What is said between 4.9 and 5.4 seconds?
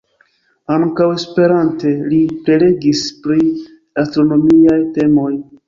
temoj.